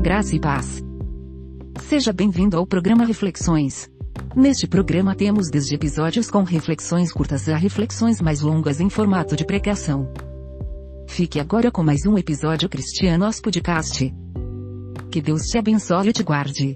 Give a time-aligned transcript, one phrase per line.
[0.00, 0.82] Graça e paz.
[1.82, 3.86] Seja bem-vindo ao programa Reflexões.
[4.34, 9.44] Neste programa temos desde episódios com reflexões curtas a reflexões mais longas em formato de
[9.44, 10.10] pregação.
[11.06, 14.10] Fique agora com mais um episódio Cristianos Podcast.
[15.10, 16.74] Que Deus te abençoe e te guarde.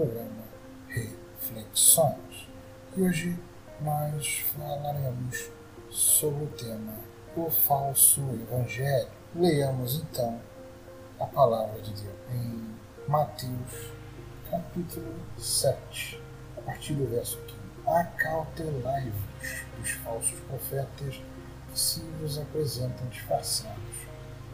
[0.00, 0.44] Programa
[0.88, 2.48] Reflexões.
[2.96, 3.38] E hoje
[3.82, 5.50] nós falaremos
[5.90, 6.94] sobre o tema
[7.36, 9.10] O Falso Evangelho.
[9.34, 10.40] Leamos então
[11.20, 13.92] a palavra de Deus em Mateus
[14.50, 16.22] capítulo 7,
[16.56, 17.60] a partir do verso 15.
[17.86, 21.20] Acautelai-vos dos falsos profetas
[21.70, 23.76] que se vos apresentam disfarçados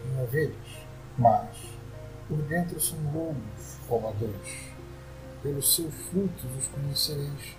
[0.04, 1.56] em ovelhas, mas
[2.26, 4.75] por dentro são lobos roubadores.
[5.46, 7.56] Pelos seus frutos os conhecereis.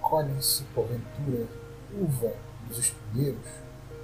[0.00, 1.46] Colhem-se, porventura,
[1.94, 2.32] uva
[2.66, 3.46] dos espinheiros,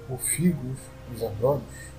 [0.09, 1.91] ou figos dos abrolhos.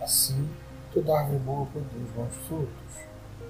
[0.00, 0.48] Assim,
[0.94, 3.04] toda árvore boa produz bons frutos.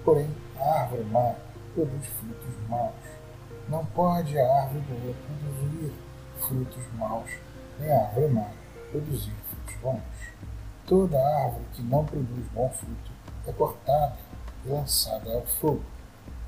[0.04, 1.36] Porém, a árvore má
[1.74, 2.92] produz frutos maus.
[3.68, 5.92] Não pode a árvore boa produzir
[6.40, 7.30] frutos maus,
[7.78, 8.50] nem a árvore má
[8.90, 10.02] produzir frutos bons.
[10.88, 13.12] Toda árvore que não produz bom fruto
[13.46, 14.16] é cortada
[14.66, 15.97] e lançada ao fogo.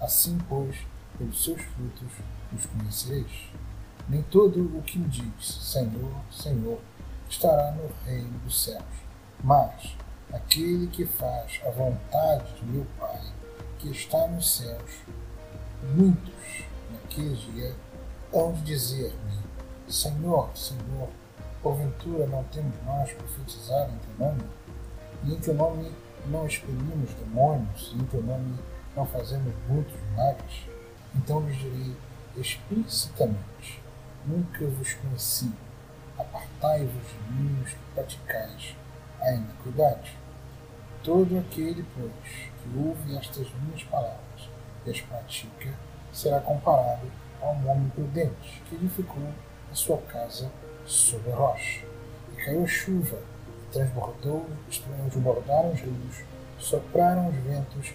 [0.01, 0.77] Assim, pois,
[1.19, 2.09] pelos seus frutos
[2.57, 3.51] os conhecereis.
[4.09, 6.81] Nem todo o que me diz Senhor, Senhor
[7.29, 8.83] estará no reino dos céus,
[9.45, 9.97] mas
[10.33, 13.21] aquele que faz a vontade de meu Pai
[13.79, 15.03] que está nos céus.
[15.95, 17.75] Muitos naquele dia
[18.33, 19.39] hão de dizer-me:
[19.89, 21.09] Senhor, Senhor,
[21.63, 24.43] porventura não temos nós profetizado em teu nome?
[25.25, 25.93] E em teu nome
[26.27, 28.59] não expelimos demônios, e em teu nome
[28.97, 30.67] não fazemos muitos milagres?
[31.15, 31.97] Então lhes direi
[32.37, 33.83] explicitamente:
[34.27, 35.51] Nunca vos conheci.
[36.19, 38.77] Apartai-vos de mim os que praticais
[39.21, 40.17] a iniquidade.
[41.03, 44.49] Todo aquele, pois, que ouve estas minhas palavras
[44.85, 45.73] e as pratica,
[46.13, 49.33] será comparado a um homem prudente que edificou
[49.71, 50.51] a sua casa
[50.85, 51.87] sobre a rocha.
[52.33, 54.47] E caiu a chuva, e transbordou,
[55.09, 56.23] transbordaram os rios,
[56.59, 57.95] sopraram os ventos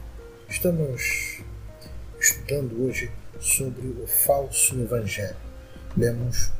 [0.51, 1.41] Estamos
[2.19, 5.37] estudando hoje sobre o falso evangelho.
[5.95, 6.51] Lemos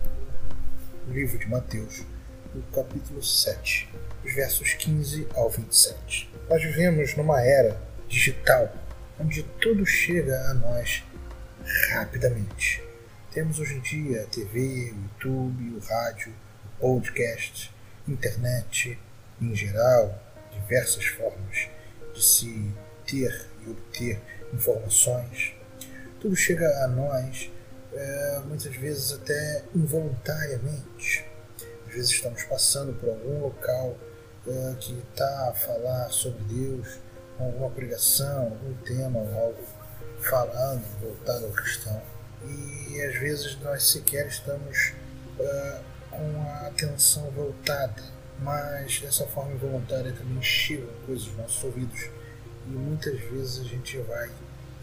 [1.09, 2.05] o livro de Mateus,
[2.55, 3.93] no capítulo 7,
[4.23, 6.31] os versos 15 ao 27.
[6.49, 8.73] Nós vivemos numa era digital
[9.19, 11.03] onde tudo chega a nós
[11.89, 12.81] rapidamente.
[13.33, 16.33] Temos hoje em dia a TV, o YouTube, o rádio,
[16.79, 17.69] o podcast,
[18.07, 18.97] internet
[19.41, 20.17] em geral,
[20.53, 21.67] diversas formas
[22.13, 22.73] de se
[23.11, 24.21] ter e obter
[24.53, 25.53] informações.
[26.19, 27.51] Tudo chega a nós
[27.93, 31.29] é, muitas vezes até involuntariamente
[31.91, 33.97] às vezes estamos passando por algum local
[34.47, 36.87] é, que está a falar sobre Deus,
[37.37, 39.61] alguma pregação, algum tema, algo
[40.21, 42.01] falando, voltado ao cristão.
[42.47, 44.93] E às vezes nós sequer estamos
[45.37, 48.01] é, com a atenção voltada,
[48.39, 52.09] mas dessa forma involuntária também chegam coisas aos nossos ouvidos
[52.67, 54.29] e muitas vezes a gente vai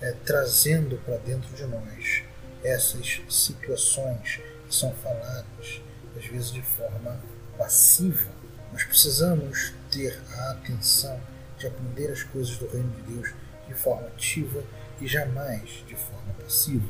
[0.00, 2.22] é, trazendo para dentro de nós
[2.62, 5.80] essas situações que são faladas
[6.16, 7.18] às vezes de forma
[7.56, 8.30] passiva.
[8.72, 11.20] Nós precisamos ter a atenção
[11.58, 13.34] de aprender as coisas do reino de Deus
[13.66, 14.62] de forma ativa
[15.00, 16.88] e jamais de forma passiva,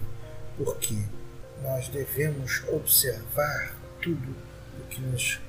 [0.56, 0.96] porque
[1.62, 4.34] nós devemos observar tudo
[4.78, 5.40] o que nos,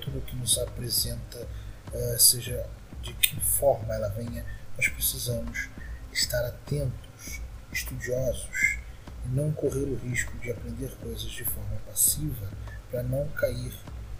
[0.00, 1.48] tudo que nos apresenta,
[1.92, 2.66] eh, seja
[3.02, 4.44] de que forma ela venha,
[4.80, 5.68] nós precisamos
[6.10, 8.78] estar atentos, estudiosos
[9.26, 12.48] e não correr o risco de aprender coisas de forma passiva
[12.90, 13.74] para não cair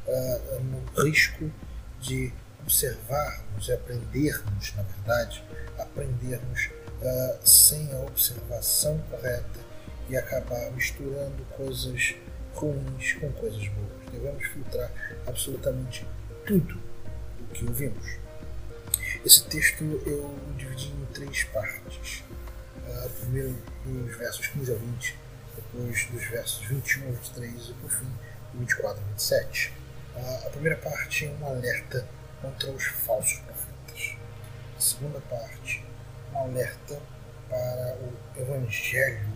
[0.06, 1.50] uh, no risco
[1.98, 2.30] de
[2.60, 5.42] observarmos e aprendermos, na verdade,
[5.78, 9.60] aprendermos uh, sem a observação correta
[10.10, 12.16] e acabar misturando coisas
[12.52, 14.12] ruins com coisas boas.
[14.12, 14.92] Devemos filtrar
[15.26, 16.06] absolutamente
[16.46, 16.78] tudo
[17.40, 18.20] o que ouvimos.
[19.22, 22.24] Esse texto eu dividi em três partes.
[22.88, 25.18] uh, primeiro dos versos 15 a 20,
[25.56, 28.10] depois dos versos 21 a 23 e por fim
[28.54, 29.74] 24 a 27.
[30.16, 32.08] Uh, a primeira parte é um alerta
[32.40, 34.16] contra os falsos profetas.
[34.78, 35.84] A segunda parte,
[36.32, 36.98] um alerta
[37.50, 39.28] para o evangelho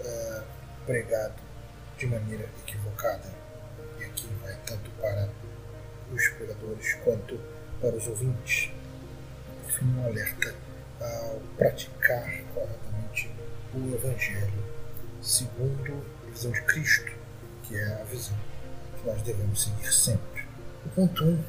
[0.00, 0.42] uh,
[0.84, 1.40] pregado
[1.96, 3.32] de maneira equivocada.
[3.98, 5.30] E aqui vai tanto para
[6.12, 7.40] os pregadores quanto
[7.80, 8.70] para os ouvintes.
[9.68, 10.54] Fim, um alerta
[11.00, 13.30] ao praticar corretamente
[13.74, 14.64] o Evangelho
[15.20, 17.12] segundo a visão de Cristo,
[17.64, 18.36] que é a visão
[18.96, 20.46] que nós devemos seguir sempre.
[20.86, 21.44] O ponto 1 um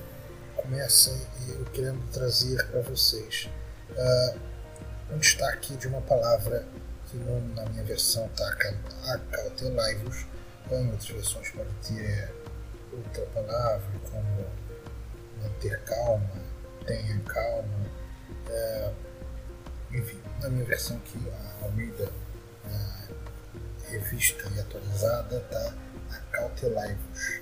[0.56, 1.12] começa
[1.48, 3.50] eu querendo trazer para vocês
[3.92, 4.40] uh,
[5.12, 6.66] um destaque de uma palavra
[7.08, 8.48] que na minha versão está
[9.14, 10.26] acautelai-vos,
[10.70, 12.32] em outras versões pode ter
[12.92, 14.46] outra palavra, como
[15.42, 16.30] manter calma,
[16.86, 17.99] tenha calma.
[18.50, 18.92] É,
[19.92, 22.12] enfim, na minha versão aqui, a Almeida
[22.66, 25.74] a revista e atualizada está
[26.10, 27.42] acautelai-vos.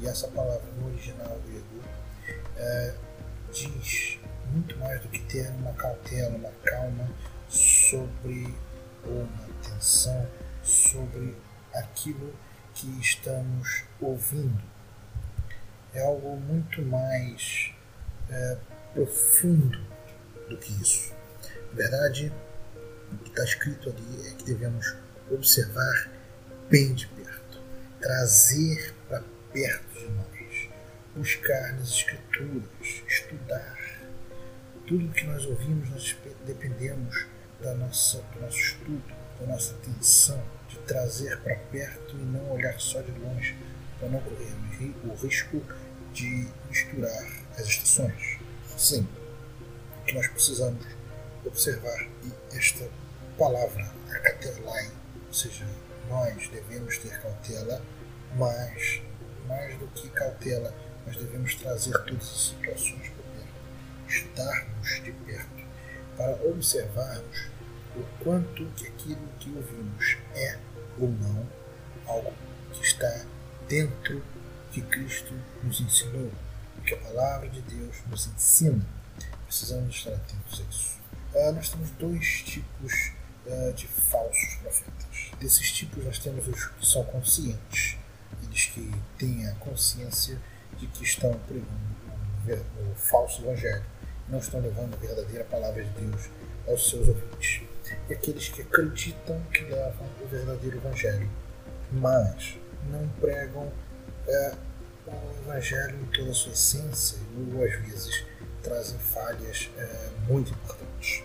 [0.00, 1.82] E essa palavra no original grego
[2.56, 2.94] é,
[3.52, 4.18] diz
[4.52, 7.08] muito mais do que ter uma cautela, uma calma
[7.48, 8.54] sobre
[9.04, 10.26] uma atenção
[10.62, 11.36] sobre
[11.74, 12.34] aquilo
[12.74, 14.62] que estamos ouvindo.
[15.94, 17.72] É algo muito mais
[18.28, 18.58] é,
[18.92, 19.87] profundo
[20.48, 21.12] do que isso.
[21.70, 22.32] Na verdade,
[23.12, 24.96] o que está escrito ali é que devemos
[25.30, 26.10] observar
[26.70, 27.60] bem de perto,
[28.00, 29.22] trazer para
[29.52, 30.68] perto de nós,
[31.16, 33.78] buscar nas Escrituras, estudar.
[34.86, 36.16] Tudo que nós ouvimos, nós
[36.46, 37.26] dependemos
[37.60, 39.02] da nossa, do nosso estudo,
[39.40, 43.56] da nossa atenção, de trazer para perto e não olhar só de longe,
[43.98, 45.62] para não corrermos o risco
[46.12, 47.26] de misturar
[47.58, 48.38] as estações.
[48.76, 49.17] Sim, o
[50.08, 50.86] que nós precisamos
[51.44, 52.88] observar e esta
[53.38, 54.90] palavra, acatelai,
[55.26, 55.66] ou seja,
[56.08, 57.82] nós devemos ter cautela,
[58.34, 59.02] mas
[59.46, 60.74] mais do que cautela,
[61.06, 65.68] nós devemos trazer todas as situações para perto, estarmos de perto
[66.16, 67.48] para observarmos
[67.94, 70.58] o quanto que aquilo que ouvimos é
[70.98, 71.46] ou não
[72.06, 72.32] algo
[72.72, 73.26] que está
[73.68, 74.22] dentro
[74.72, 76.30] que Cristo nos ensinou,
[76.84, 78.97] que a palavra de Deus nos ensina.
[79.48, 80.98] Precisamos estar atentos a isso.
[81.34, 83.12] Ah, nós temos dois tipos
[83.46, 85.30] ah, de falsos profetas.
[85.40, 87.96] Desses tipos, nós temos os que são conscientes,
[88.30, 90.38] aqueles que têm a consciência
[90.78, 91.88] de que estão pregando
[92.46, 93.84] o falso evangelho
[94.28, 96.28] não estão levando a verdadeira palavra de Deus
[96.66, 97.62] aos seus ouvintes.
[98.08, 101.30] E aqueles que acreditam que levam o verdadeiro Evangelho,
[101.90, 102.58] mas
[102.90, 103.72] não pregam
[104.26, 104.54] é,
[105.06, 108.24] o Evangelho em toda a sua essência, ou às vezes
[108.62, 111.22] trazem falhas é, muito importantes.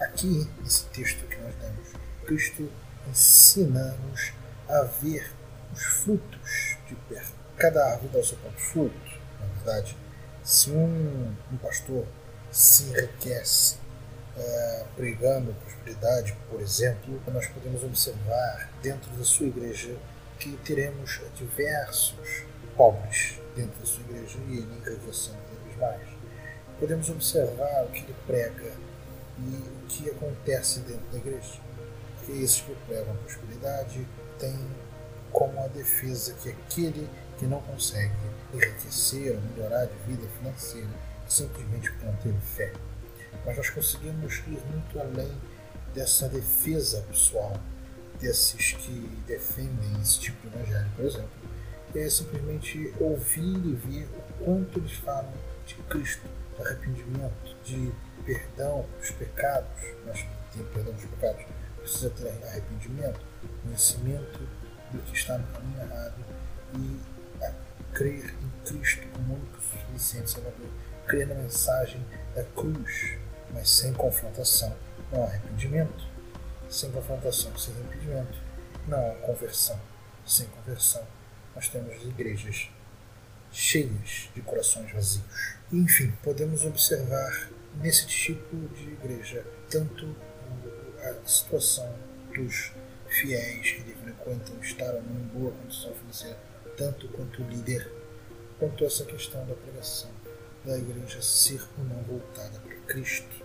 [0.00, 1.88] Aqui, nesse texto que nós lemos,
[2.26, 2.70] Cristo
[3.08, 4.32] ensina-nos
[4.68, 5.30] a ver
[5.72, 7.32] os frutos de perto.
[7.56, 9.96] Cada árvore dá o seu próprio fruto, na verdade
[10.50, 12.04] se um, um pastor
[12.50, 13.76] se enriquece
[14.36, 19.96] é, pregando prosperidade, por exemplo, nós podemos observar dentro da sua igreja
[20.38, 22.44] que teremos diversos
[22.76, 26.19] pobres dentro da sua igreja e ele enriquecendo cada vez mais.
[26.80, 28.72] Podemos observar o que ele prega
[29.38, 31.60] e o que acontece dentro da igreja.
[32.16, 34.06] Porque esses que pregam prosperidade
[34.38, 34.58] têm
[35.30, 37.08] como a defesa que aquele
[37.38, 38.12] que não consegue
[38.52, 40.88] enriquecer ou melhorar de vida financeira
[41.28, 42.72] simplesmente porque não teve fé.
[43.46, 45.30] Mas nós conseguimos ir muito além
[45.94, 47.58] dessa defesa pessoal
[48.18, 51.30] desses que defendem esse tipo de evangelho, por exemplo.
[51.94, 55.32] É simplesmente ouvir e ver o quanto eles falam
[55.66, 56.26] de Cristo,
[56.62, 57.92] arrependimento, de
[58.24, 59.68] perdão dos pecados.
[60.06, 61.44] Mas tem perdão dos pecados,
[61.78, 63.20] precisa ter arrependimento,
[63.62, 64.38] conhecimento
[64.92, 66.24] do que está no caminho errado
[66.74, 67.00] e
[67.92, 70.68] crer em Cristo como único suficiente Salvador,
[71.06, 73.18] crer na mensagem da cruz,
[73.52, 74.74] mas sem confrontação,
[75.12, 76.08] não há arrependimento.
[76.68, 78.38] Sem confrontação, sem arrependimento,
[78.86, 79.78] não há conversão.
[80.24, 81.02] Sem conversão,
[81.54, 82.70] nós temos igrejas
[83.70, 85.22] cheias de corações vazios.
[85.72, 87.50] Enfim, podemos observar
[87.80, 90.16] nesse tipo de igreja tanto
[91.02, 91.94] a situação
[92.34, 92.72] dos
[93.08, 96.38] fiéis que frequentam estar ou não em boa condição financeira
[96.76, 97.92] tanto quanto o líder,
[98.58, 100.10] quanto essa questão da pregação
[100.64, 103.44] da igreja ser ou não voltada para Cristo.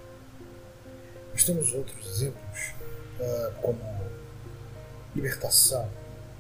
[1.34, 2.74] Nós temos outros exemplos,
[3.20, 3.80] uh, como
[5.14, 5.90] libertação,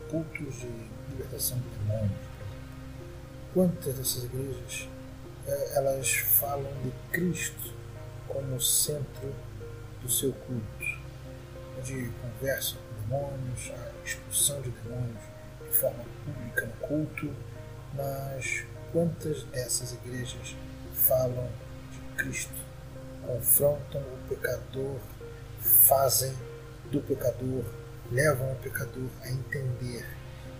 [0.10, 0.70] cultos de
[1.12, 2.35] libertação de demônios.
[3.56, 4.90] Quantas dessas igrejas
[5.48, 7.74] uh, elas falam de Cristo
[8.28, 9.34] como centro
[10.02, 11.00] do seu culto,
[11.80, 15.24] onde conversam com demônios, a expulsão de demônios
[15.66, 17.34] de forma pública no culto,
[17.94, 20.54] mas quantas dessas igrejas
[20.94, 21.50] falam
[21.94, 22.62] de Cristo,
[23.26, 25.00] confrontam o pecador,
[25.62, 26.36] fazem
[26.92, 27.64] do pecador,
[28.12, 30.06] levam o pecador a entender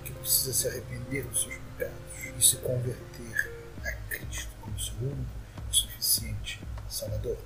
[0.06, 1.65] que precisa se arrepender dos seus
[2.38, 3.52] e se converter
[3.84, 5.32] a Cristo como seu único
[5.72, 7.38] e suficiente Salvador.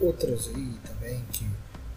[0.00, 1.48] Outras aí também que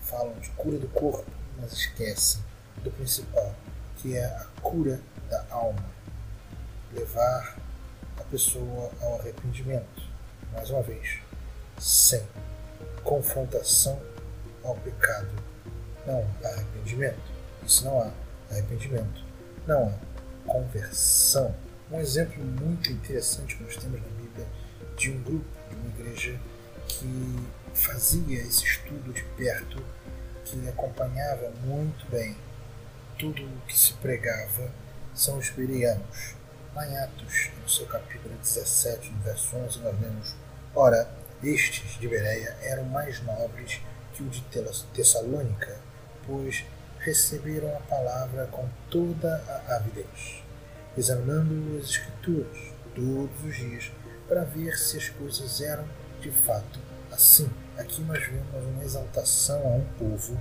[0.02, 1.30] falam de cura do corpo,
[1.60, 2.44] mas esquecem
[2.84, 3.54] do principal,
[3.98, 5.84] que é a cura da alma.
[6.94, 7.58] Levar
[8.20, 10.04] a pessoa ao arrependimento.
[10.54, 11.20] Mais uma vez,
[11.80, 12.22] sem
[13.04, 14.00] confrontação
[14.64, 15.30] ao pecado.
[16.06, 17.32] Não há arrependimento.
[17.66, 18.12] Isso não há
[18.52, 19.24] arrependimento.
[19.66, 21.54] Não há conversão.
[21.92, 24.48] Um exemplo muito interessante que nós temos na Bíblia
[24.98, 26.40] de um grupo, de uma igreja
[26.88, 29.84] que fazia esse estudo de perto,
[30.44, 32.36] que acompanhava muito bem
[33.20, 34.72] tudo o que se pregava,
[35.14, 36.36] são os bereanos.
[36.74, 40.36] Lá em Atos, no seu capítulo 17, no verso 11, nós lemos:
[40.74, 41.10] Ora,
[41.44, 43.80] estes de Bereia eram mais nobres
[44.14, 44.42] que o de
[44.94, 45.78] Tessalônica,
[46.26, 46.66] pois
[47.00, 49.36] receberam a palavra com toda
[49.68, 50.44] a avidez,
[50.98, 53.92] examinando as Escrituras todos os dias
[54.28, 55.86] para ver se as coisas eram
[56.22, 56.80] de fato
[57.12, 57.50] assim.
[57.78, 60.40] Aqui nós vemos uma exaltação a um povo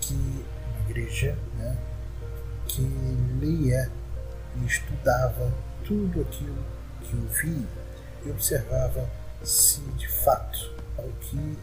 [0.00, 1.76] que, uma igreja, né,
[2.66, 2.82] que
[3.40, 3.90] lia
[4.60, 5.52] e estudava
[5.84, 6.64] tudo aquilo
[7.00, 7.68] que ouvia
[8.24, 9.08] e observava
[9.42, 11.58] se de fato o que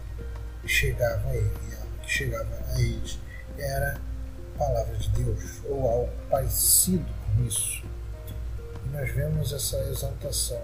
[0.66, 1.52] chegava a ele,
[2.02, 3.20] que chegava a eles
[3.58, 4.00] era
[4.56, 7.84] a palavra de Deus ou algo parecido com isso.
[8.94, 10.62] Nós vemos essa exaltação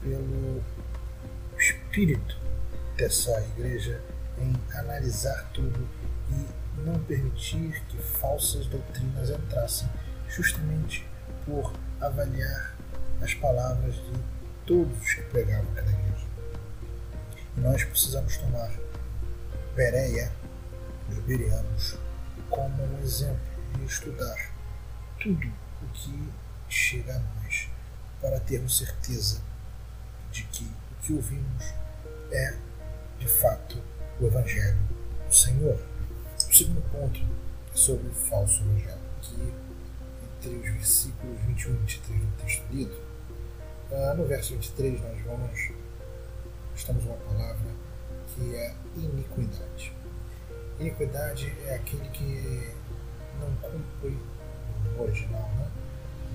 [0.00, 0.64] pelo
[1.58, 2.34] espírito
[2.96, 4.00] dessa igreja
[4.38, 5.86] em analisar tudo
[6.30, 9.86] e não permitir que falsas doutrinas entrassem,
[10.30, 11.06] justamente
[11.44, 12.74] por avaliar
[13.20, 14.18] as palavras de
[14.66, 16.26] todos os que pregavam aquela igreja.
[17.54, 18.72] E nós precisamos tomar
[19.76, 20.32] Bereia,
[21.10, 21.98] os bereanos,
[22.48, 23.38] como um exemplo
[23.78, 24.50] e estudar
[25.20, 26.32] tudo o que
[26.72, 27.68] chega a nós
[28.20, 29.42] para termos certeza
[30.30, 31.64] de que o que ouvimos
[32.30, 32.56] é,
[33.18, 33.82] de fato,
[34.18, 34.78] o Evangelho
[35.28, 35.78] do Senhor.
[36.48, 39.54] O segundo ponto é sobre o falso Evangelho, que
[40.38, 43.00] entre os versículos 21 e 23 do texto lido,
[43.92, 45.72] ah, no verso 23 nós vamos,
[46.74, 47.70] estamos uma palavra
[48.28, 49.92] que é iniquidade.
[50.80, 52.74] Iniquidade é aquele que
[53.38, 54.18] não cumpre
[54.96, 55.81] o original, né?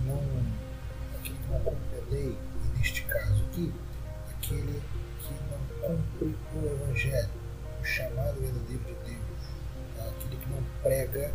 [0.06, 0.22] Não,
[1.16, 3.74] aquele que não cumpre a lei, e neste caso aqui,
[4.30, 4.82] aquele
[5.22, 7.30] que não cumpre o Evangelho,
[7.82, 9.40] o chamado verdadeiro de Deus,
[9.96, 10.04] tá?
[10.04, 11.32] aquele que não prega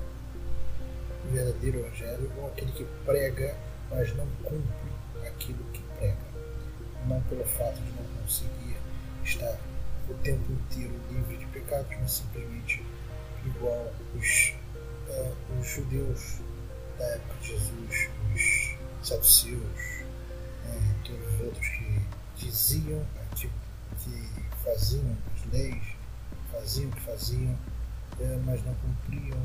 [1.25, 3.57] o verdadeiro Evangelho, ou aquele que prega,
[3.91, 6.33] mas não cumpre aquilo que prega.
[7.07, 8.77] Não pelo fato de não conseguir
[9.25, 9.59] estar
[10.09, 12.83] o tempo inteiro livre de pecados, mas simplesmente
[13.45, 14.55] igual os,
[15.09, 16.41] uh, os judeus
[16.99, 20.03] da época de Jesus, os saduceus,
[20.65, 22.03] né, todos os outros que
[22.37, 23.51] diziam que,
[23.99, 25.83] que faziam as leis,
[26.51, 29.39] faziam o que faziam, uh, mas não cumpriam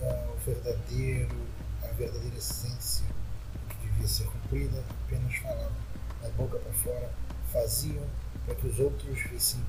[0.00, 1.36] uh, o verdadeiro,
[1.82, 3.06] a verdadeira essência
[3.68, 5.72] que devia ser cumprida, apenas falavam
[6.22, 7.10] da boca para fora,
[7.52, 8.04] faziam
[8.44, 9.60] para que os outros vissem,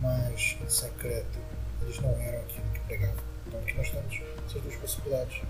[0.00, 1.38] mas em secreto
[1.82, 3.24] eles não eram aquilo que pregavam.
[3.46, 5.42] Então aqui nós temos essas duas possibilidades.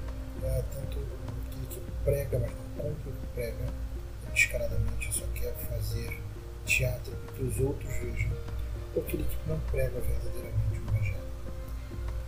[0.43, 3.73] É, tanto aquele que prega, mas não cumpre o que prega,
[4.33, 6.21] descaradamente só quer fazer
[6.65, 8.31] teatro para que os outros vejam,
[8.95, 11.19] ou aquele que não prega verdadeiramente o Evangelho.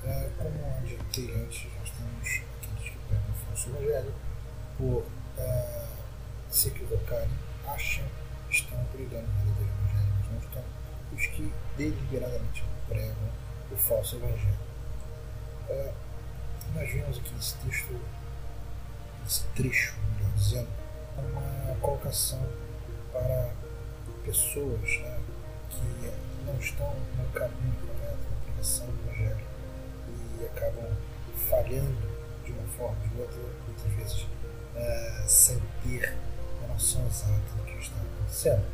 [0.05, 4.15] É, como adiantei antes, nós temos aqueles que pregam o falso Evangelho
[4.77, 5.05] por
[5.39, 5.87] é,
[6.51, 7.31] se equivocarem,
[7.67, 8.05] acham
[8.49, 10.81] que estão pregando o verdadeiro Evangelho, mas não estão
[11.13, 13.31] os que deliberadamente pregam
[13.71, 14.59] o falso evangelho.
[15.69, 15.93] É,
[16.75, 18.01] nós vemos aqui nesse texto,
[19.23, 20.69] nesse trecho, melhor dizendo,
[21.19, 22.41] uma colocação
[23.13, 23.51] para
[24.25, 25.19] pessoas né,
[25.69, 29.47] que não estão no caminho correto da pregação do evangelho
[30.41, 30.97] e acabam
[31.49, 32.11] falhando
[32.45, 34.27] de uma forma ou de outra, muitas vezes
[34.77, 36.15] é, sem ter
[36.65, 38.65] a noção exata do que está acontecendo.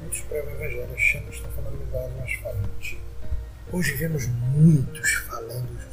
[0.00, 3.00] Muitos pregam o evangelho achando que estão falando a verdade, mas falam mentira.
[3.72, 5.92] Hoje vemos muitos falando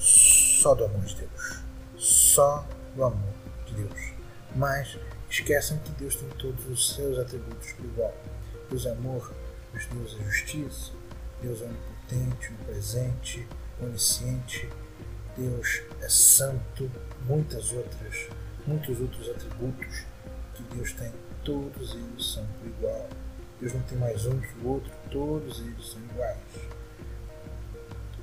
[0.62, 1.64] só do amor de Deus.
[1.98, 3.34] Só do amor
[3.66, 4.14] de Deus.
[4.56, 4.96] Mas
[5.28, 8.14] esquecem que Deus tem todos os seus atributos por igual.
[8.70, 9.34] Deus é amor,
[9.74, 10.92] Deus é justiça,
[11.42, 13.48] Deus é onipotente, onipresente,
[13.82, 14.70] onisciente,
[15.36, 16.92] Deus é santo,
[17.26, 18.28] muitas outras,
[18.68, 20.06] muitos outros atributos
[20.54, 21.12] que Deus tem,
[21.44, 23.10] todos eles são igual.
[23.60, 26.81] Deus não tem mais um que o outro, todos eles são iguais.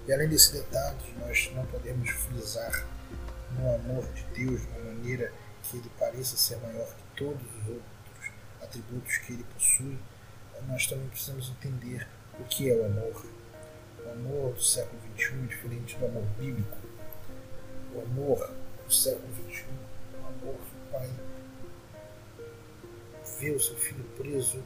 [0.08, 2.86] E além desses detalhes, nós não podemos frisar
[3.58, 5.30] no amor de Deus de uma maneira
[5.62, 9.98] que ele pareça ser maior que todos os outros atributos que ele possui.
[10.66, 12.08] Nós também precisamos entender
[12.40, 13.26] o que é o amor.
[14.06, 16.78] O amor do século XXI é diferente do amor bíblico.
[17.94, 18.50] O amor
[18.86, 19.66] do século XXI
[20.14, 21.10] é o amor que o pai
[23.38, 24.64] vê o seu filho preso,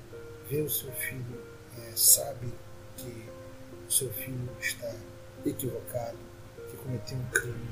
[0.49, 1.45] vê o seu filho,
[1.79, 2.55] é, sabe
[2.97, 3.29] que
[3.89, 4.95] o seu filho está
[5.45, 6.19] equivocado,
[6.71, 7.69] que cometeu um crime,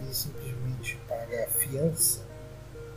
[0.00, 2.22] ele simplesmente paga a fiança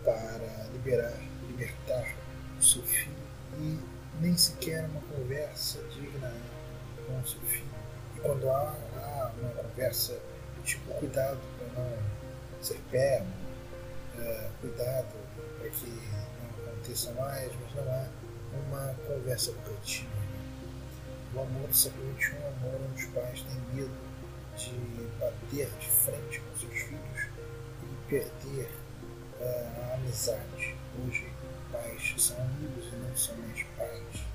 [0.04, 1.18] para liberar,
[1.48, 2.16] libertar
[2.58, 3.16] o seu filho
[3.58, 3.80] e
[4.22, 6.34] nem sequer uma conversa digna
[7.06, 7.68] com o seu filho.
[8.16, 10.18] E quando há, há uma conversa
[10.64, 11.98] tipo cuidado para não
[12.62, 13.26] ser pego,
[14.20, 15.14] é, cuidado
[15.60, 18.08] para que não aconteça mais, mas não há
[18.68, 20.18] uma conversa corretiva.
[21.36, 24.07] O amor do século é um amor onde os pais têm medo
[24.58, 24.74] de
[25.20, 27.28] bater de frente com seus filhos
[27.84, 28.70] e perder
[29.40, 30.76] uh, a amizade.
[31.00, 31.28] Hoje,
[31.72, 34.26] pais são amigos e não são mais pais.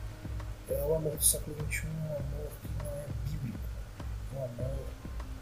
[0.70, 3.58] É, o amor do século XXI é um amor que não é bíblico,
[4.32, 4.86] é um amor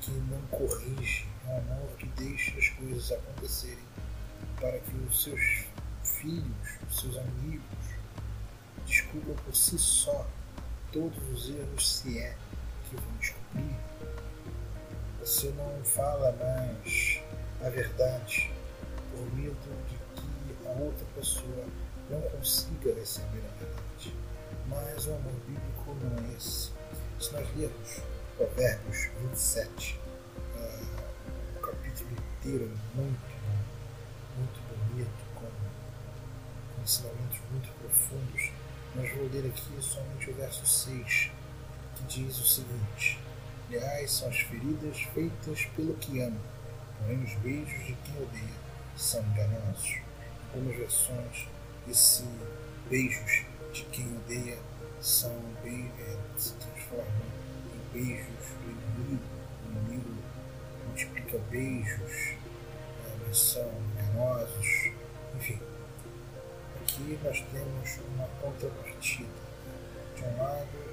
[0.00, 3.84] que não corrige, é um amor que deixa as coisas acontecerem
[4.58, 5.66] para que os seus
[6.02, 7.64] filhos, os seus amigos,
[8.86, 10.26] descubram por si só
[10.90, 12.34] todos os erros, se é
[12.88, 13.76] que vão descobrir
[15.20, 17.20] você não fala mais
[17.62, 18.50] a verdade
[19.12, 19.54] por medo
[19.86, 21.66] de que a outra pessoa
[22.08, 24.14] não consiga receber a verdade.
[24.66, 26.70] Mas o amor bíblico não é esse.
[27.20, 28.00] Se nós lermos
[28.38, 30.00] Provérbios 27,
[30.56, 33.30] uh, o capítulo inteiro é muito
[34.38, 38.52] muito bonito, com, com ensinamentos muito profundos,
[38.94, 41.30] mas vou ler aqui somente o verso 6,
[41.96, 43.20] que diz o seguinte
[43.70, 46.40] Leais são as feridas feitas pelo que ama,
[46.98, 48.60] porém os beijos de quem odeia
[48.96, 49.90] são enganosos.
[49.90, 51.48] Em algumas versões,
[51.88, 52.24] esse
[52.88, 54.58] beijos de quem odeia
[55.00, 55.32] são
[55.64, 57.06] é, se transformam
[57.72, 58.26] em beijos
[58.58, 59.22] do inimigo.
[59.64, 60.14] O inimigo
[60.88, 62.34] multiplica beijos,
[63.06, 64.90] é, são enganosos.
[65.36, 65.60] Enfim,
[66.82, 69.50] aqui nós temos uma contrapartida.
[70.16, 70.89] De um lado,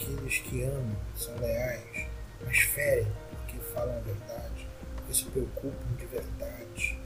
[0.00, 2.06] Aqueles que amam são leais,
[2.42, 6.98] mas ferem porque falam a verdade, porque se preocupam de verdade.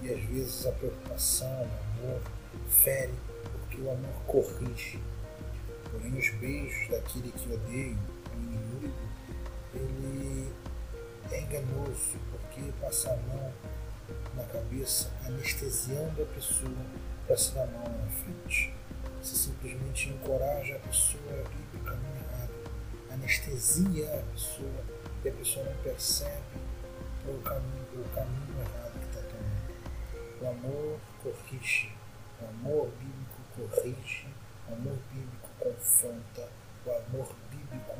[0.00, 2.22] E às vezes a preocupação, o amor,
[2.70, 3.12] fere
[3.52, 4.98] porque o amor corrige.
[5.90, 7.96] Porém, os beijos daquele que odeia,
[8.32, 8.94] o inimigo,
[9.74, 10.50] ele
[11.30, 13.52] é enganoso porque passa a mão
[14.34, 16.86] na cabeça, anestesiando a pessoa
[17.26, 18.72] para se dar mal na frente.
[19.22, 21.67] Você simplesmente encoraja a pessoa a
[23.28, 24.84] anestesia a pessoa
[25.22, 26.56] e a pessoa não percebe
[27.26, 30.40] o caminho, o caminho errado que está tomando.
[30.40, 31.92] O amor corrige,
[32.40, 34.28] o amor bíblico corrige,
[34.70, 36.48] o amor bíblico confronta,
[36.86, 37.96] o amor bíblico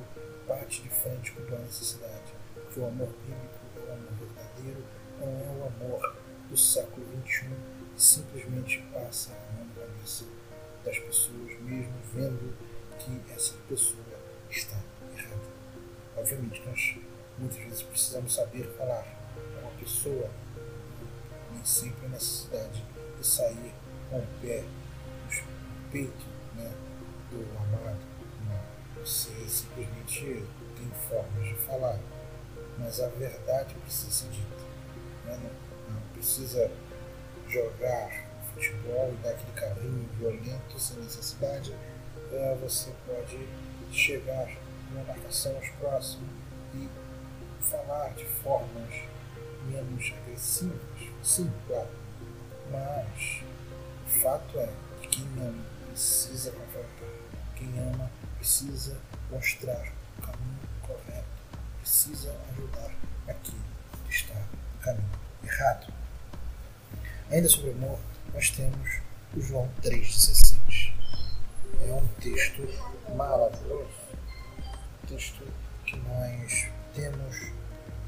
[0.49, 2.33] bate de frente com a necessidade.
[2.55, 4.85] Porque o amor bíblico é o amor verdadeiro,
[5.21, 6.17] não é o amor
[6.49, 7.51] do século XXI
[7.95, 10.25] que simplesmente passa a mão na cabeça
[10.87, 12.57] das pessoas, mesmo vendo
[12.99, 14.03] que essa pessoa
[14.51, 14.79] está
[16.31, 16.97] Obviamente, nós
[17.39, 19.03] muitas vezes precisamos saber falar
[19.35, 20.29] com uma pessoa,
[21.51, 22.85] nem sempre a necessidade
[23.19, 23.73] de sair
[24.11, 26.71] com o pé no peito né,
[27.31, 27.99] do amado.
[28.47, 29.03] Não.
[29.03, 30.45] Você simplesmente
[30.77, 31.99] tem formas de falar,
[32.79, 34.65] mas a verdade precisa ser dita.
[35.25, 35.51] Né?
[35.89, 36.71] Não, não precisa
[37.49, 41.75] jogar futebol e dar aquele carrinho violento sem necessidade.
[42.33, 43.49] É, você pode
[43.91, 46.29] chegar uma marcação aos próximos
[46.75, 46.89] e
[47.61, 48.95] falar de formas
[49.67, 50.81] menos agressivas,
[51.23, 51.89] sim, claro.
[52.71, 53.43] Mas
[54.07, 54.73] o fato é
[55.03, 57.09] que quem ama precisa confrontar,
[57.57, 58.97] quem ama precisa
[59.31, 61.25] mostrar o caminho correto,
[61.81, 62.91] precisa ajudar
[63.27, 63.63] aquele
[64.07, 65.93] que está no caminho errado.
[67.31, 67.99] Ainda sobre o amor,
[68.33, 69.01] nós temos
[69.37, 70.93] o João 3,16.
[71.87, 72.63] É um texto
[73.15, 73.98] maravilhoso
[75.09, 75.43] texto
[75.87, 77.37] que nós temos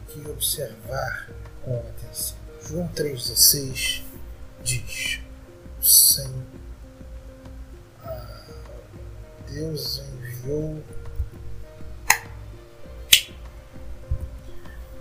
[0.08, 1.30] que observar
[1.62, 2.36] com atenção.
[2.68, 4.02] João 3,16
[4.62, 5.20] diz:
[5.80, 6.44] Senhor,
[8.04, 8.46] ah,
[9.48, 10.84] Deus enviou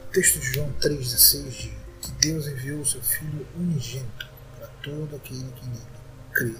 [0.09, 5.15] O texto de João 3,16 diz que Deus enviou o seu Filho unigênito para todo
[5.15, 5.85] aquele que nele
[6.33, 6.55] crê.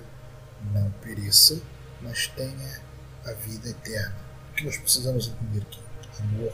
[0.71, 1.59] Não pereça,
[2.01, 2.81] mas tenha
[3.25, 4.28] a vida eterna.
[4.59, 5.79] Que nós precisamos entender aqui?
[6.19, 6.53] Amor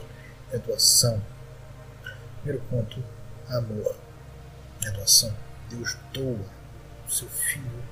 [0.52, 1.20] é doação.
[2.44, 3.04] Primeiro ponto,
[3.50, 3.96] amor
[4.86, 5.36] é doação.
[5.72, 6.46] Deus doa
[7.08, 7.84] o seu Filho,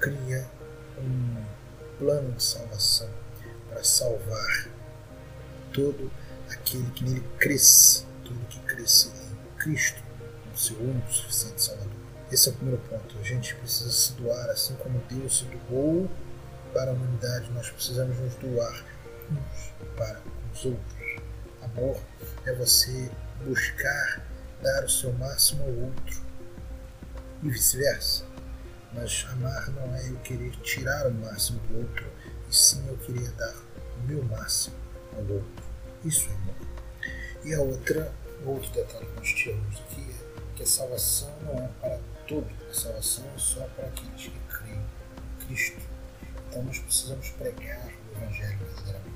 [0.00, 0.48] cria
[0.96, 1.44] um
[1.98, 3.10] plano de salvação
[3.68, 4.68] para salvar
[5.70, 6.10] todo
[6.48, 10.02] aquele que nele cresce, todo que cresce em Cristo,
[10.50, 11.92] no seu único suficiente Salvador.
[12.30, 13.18] Esse é o primeiro ponto.
[13.18, 16.10] A gente precisa se doar, assim como Deus se doou
[16.72, 18.92] para a humanidade, nós precisamos nos doar
[19.30, 20.20] uns para
[20.52, 21.22] os outros.
[21.62, 22.00] Amor
[22.44, 23.10] é você
[23.44, 24.26] buscar
[24.62, 26.22] dar o seu máximo ao outro
[27.42, 28.24] e vice-versa.
[28.94, 32.06] Mas amar não é eu querer tirar o máximo do outro,
[32.48, 33.54] e sim eu querer dar
[33.98, 34.76] o meu máximo
[35.14, 35.64] ao outro.
[36.04, 36.54] Isso é amor.
[37.44, 38.12] E a outra,
[38.44, 42.74] outro detalhe que nós tiramos aqui é que a salvação não é para todo, a
[42.74, 45.80] salvação é só para aqueles que creem em Cristo.
[46.48, 49.11] Então nós precisamos pregar o Evangelho verdadeiramente.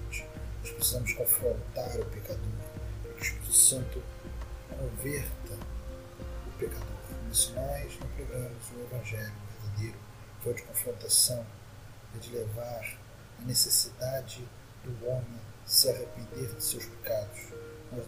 [0.66, 2.42] Nós precisamos confrontar o pecador,
[3.00, 4.02] para que o Espírito Santo
[4.68, 5.54] converta
[6.48, 6.96] o pecador.
[7.32, 9.98] Se nós não pregamos o Evangelho verdadeiro,
[10.42, 11.46] que é de confrontação,
[12.16, 12.98] é de levar
[13.38, 14.44] a necessidade
[14.82, 17.52] do homem se arrepender de seus pecados,
[17.92, 18.04] nós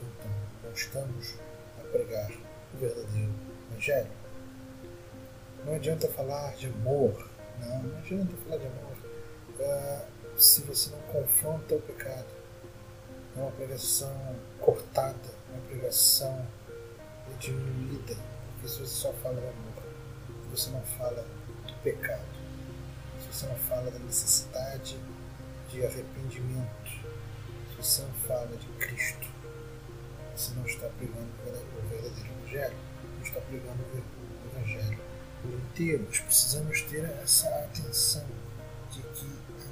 [0.64, 1.34] não estamos
[1.78, 2.32] a pregar
[2.74, 3.34] o verdadeiro
[3.70, 4.10] Evangelho.
[5.64, 8.96] Não adianta falar de amor, não, não adianta falar de amor
[9.60, 12.37] uh, se você não confronta o pecado.
[13.38, 16.44] É uma pregação cortada, uma pregação
[17.38, 18.16] diminuída,
[18.54, 19.84] porque se você só fala de amor,
[20.50, 21.24] você não fala
[21.64, 22.26] do pecado,
[23.20, 24.98] se você não fala da necessidade
[25.70, 26.90] de arrependimento,
[27.70, 29.28] se você não fala de Cristo,
[30.34, 32.76] você não está pregando o verdadeiro Evangelho,
[33.14, 34.98] não está pregando o Evangelho
[35.42, 36.02] por inteiro.
[36.08, 38.26] Nós precisamos ter essa atenção
[38.90, 39.26] de que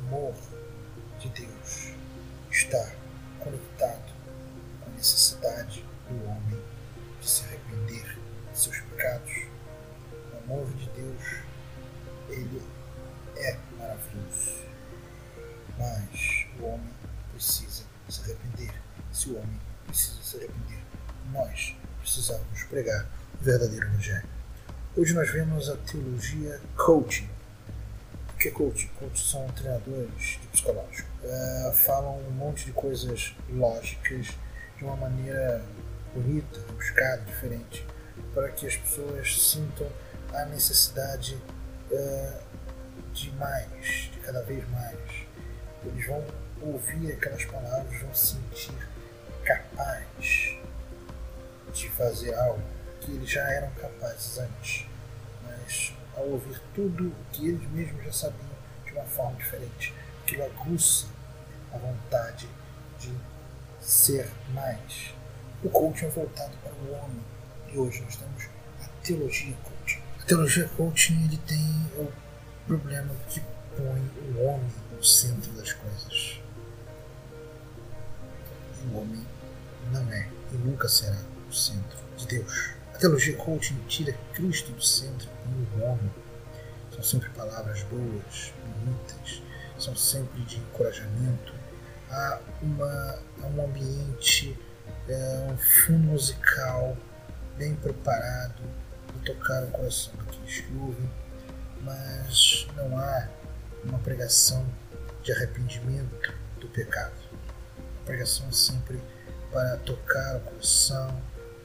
[0.06, 0.34] amor
[1.18, 1.94] de Deus
[2.48, 3.05] está
[3.40, 4.12] conectado
[4.80, 6.62] com a necessidade do homem
[7.20, 8.18] de se arrepender
[8.52, 9.32] de seus pecados.
[10.32, 11.22] O amor de Deus,
[12.28, 12.62] ele
[13.36, 14.64] é maravilhoso.
[15.78, 16.94] Mas o homem
[17.32, 18.74] precisa se arrepender.
[19.12, 20.82] Se o homem precisa se arrepender,
[21.32, 23.06] nós precisamos pregar
[23.40, 24.28] o verdadeiro Evangelho.
[24.96, 27.28] Hoje nós vemos a teologia coaching.
[28.38, 28.88] Que é coaching?
[28.98, 31.08] Coach são treinadores de psicológico.
[31.22, 34.28] Uh, falam um monte de coisas lógicas
[34.76, 35.64] de uma maneira
[36.14, 37.86] bonita, buscada, diferente,
[38.34, 39.90] para que as pessoas sintam
[40.34, 41.38] a necessidade
[41.90, 42.40] uh,
[43.12, 45.26] de mais, de cada vez mais.
[45.84, 46.22] Eles vão
[46.60, 48.88] ouvir aquelas palavras, vão se sentir
[49.44, 50.58] capazes
[51.72, 52.62] de fazer algo
[53.00, 54.86] que eles já eram capazes antes,
[55.42, 60.44] mas ao ouvir tudo o que eles mesmos já sabiam de uma forma diferente, aquilo
[60.44, 61.06] aguça
[61.72, 62.48] a vontade
[62.98, 63.12] de
[63.80, 65.14] ser mais.
[65.62, 67.22] O coaching é voltado para o homem
[67.72, 68.48] e hoje nós temos
[68.82, 70.02] a teologia coaching.
[70.20, 72.10] A teologia coaching ele tem o
[72.66, 73.40] problema que
[73.76, 76.40] põe o homem no centro das coisas.
[78.82, 79.26] E o homem
[79.92, 82.75] não é e nunca será o centro de Deus.
[82.96, 86.10] A teologia coaching tira Cristo do centro e o homem.
[86.90, 89.42] São sempre palavras boas, bonitas,
[89.78, 91.52] são sempre de encorajamento.
[92.10, 94.58] Há, uma, há um ambiente,
[95.06, 96.96] é, um fundo musical
[97.58, 98.62] bem preparado
[99.06, 101.10] para tocar o coração daqueles que ouvem,
[101.82, 103.28] mas não há
[103.84, 104.66] uma pregação
[105.22, 107.20] de arrependimento do pecado.
[107.76, 108.98] A pregação é sempre
[109.52, 111.14] para tocar o coração,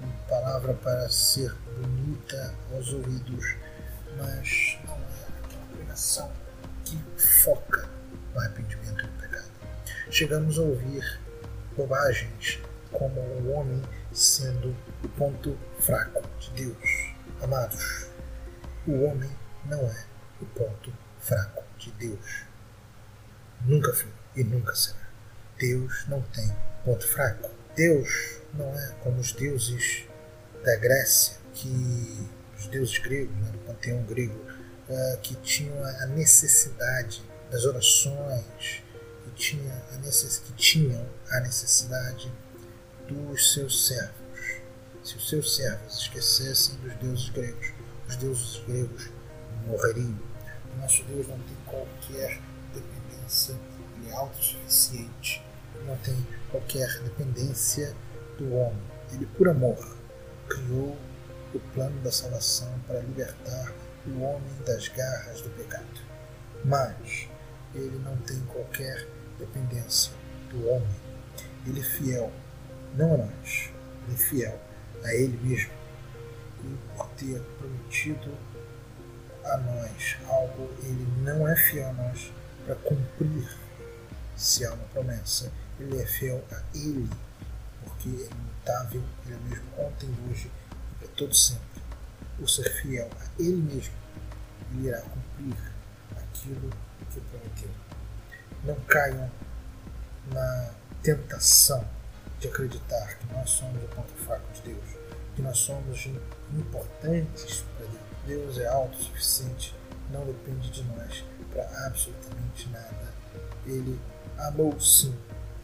[0.01, 3.55] uma palavra para ser bonita aos ouvidos,
[4.17, 6.31] mas não é aquela pregação
[6.85, 7.87] que foca
[8.33, 9.51] no arrependimento do pecado.
[10.09, 11.19] Chegamos a ouvir
[11.75, 12.59] bobagens
[12.91, 17.13] como o homem sendo o ponto fraco de Deus.
[17.41, 18.07] Amados,
[18.87, 19.29] o homem
[19.65, 20.05] não é
[20.41, 22.43] o ponto fraco de Deus.
[23.61, 24.99] Nunca foi e nunca será.
[25.57, 26.51] Deus não tem
[26.83, 27.60] ponto fraco.
[27.75, 30.03] Deus não é como os deuses
[30.63, 34.39] da Grécia, que os deuses gregos, né, do panteão grego,
[34.89, 38.83] uh, que tinham a necessidade das orações,
[39.23, 42.31] que, tinha a necess, que tinham a necessidade
[43.07, 44.11] dos seus servos.
[45.03, 47.73] Se os seus servos esquecessem dos deuses gregos,
[48.07, 49.09] os deuses gregos
[49.65, 50.19] morreriam.
[50.73, 52.39] O nosso Deus não tem qualquer
[52.73, 53.55] dependência,
[53.97, 55.43] ele é autossuficiente,
[55.85, 56.15] não tem
[56.49, 57.95] qualquer dependência
[58.37, 58.81] do homem.
[59.13, 59.97] Ele, por amor,
[60.47, 60.97] criou
[61.53, 63.73] o plano da salvação para libertar
[64.07, 66.01] o homem das garras do pecado.
[66.63, 67.27] Mas
[67.73, 69.07] ele não tem qualquer
[69.37, 70.13] dependência
[70.49, 71.01] do homem.
[71.65, 72.31] Ele é fiel,
[72.95, 73.69] não a nós,
[74.07, 74.59] ele é fiel
[75.03, 75.71] a ele mesmo.
[76.63, 78.37] E por ter prometido
[79.43, 82.31] a nós algo, ele não é fiel a nós
[82.65, 83.49] para cumprir
[84.35, 85.51] se há uma promessa.
[85.81, 87.09] Ele é fiel a ele,
[87.83, 90.51] porque é imutável, ele é mesmo ontem, hoje
[90.91, 91.81] e para todo sempre.
[92.37, 93.93] Por ser fiel a ele mesmo,
[94.71, 95.57] ele irá cumprir
[96.15, 96.69] aquilo
[97.11, 97.69] que prometeu.
[98.63, 99.31] Não caiam
[100.31, 101.83] na tentação
[102.39, 104.85] de acreditar que nós somos o ponto fraco de Deus,
[105.35, 106.05] que nós somos
[106.53, 108.01] importantes para Deus.
[108.27, 109.75] Deus é autossuficiente,
[110.11, 113.11] não depende de nós para absolutamente nada.
[113.65, 113.99] Ele
[114.37, 115.17] amou sim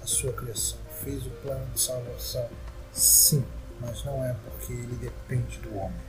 [0.09, 2.49] sua criação, fez o plano de salvação,
[2.93, 3.45] sim,
[3.79, 5.99] mas não é porque ele depende do homem.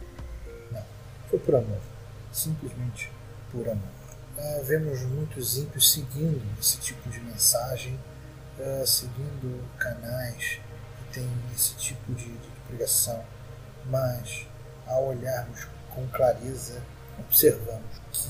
[0.71, 0.85] Não,
[1.29, 1.81] foi por amor,
[2.33, 3.11] simplesmente
[3.51, 3.99] por amor.
[4.37, 7.99] Uh, vemos muitos ímpios seguindo esse tipo de mensagem,
[8.59, 10.61] uh, seguindo canais
[10.99, 13.25] que têm esse tipo de, de pregação,
[13.87, 14.47] mas
[14.87, 16.81] ao olharmos com clareza,
[17.19, 18.29] observamos que